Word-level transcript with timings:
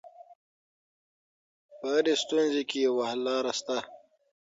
په 1.79 1.87
هره 1.95 2.13
ستونزه 2.23 2.61
کي 2.69 2.77
یوه 2.87 3.03
حل 3.09 3.19
لاره 3.27 3.51
شته. 3.59 3.77